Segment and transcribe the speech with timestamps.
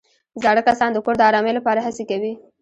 [0.43, 2.33] زاړه کسان د کور د ارامۍ لپاره هڅې کوي